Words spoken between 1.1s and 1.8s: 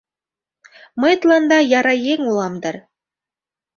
тыланда